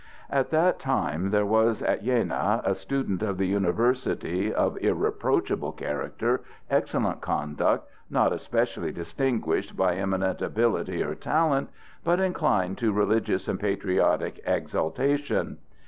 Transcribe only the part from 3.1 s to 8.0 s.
of the University, of irreproachable character, excellent conduct,